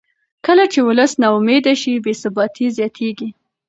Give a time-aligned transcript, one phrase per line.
[0.45, 3.29] کله چې ولس نا امیده شي بې ثباتي زیاتېږي